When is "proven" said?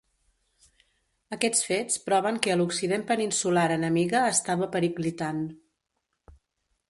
2.07-2.39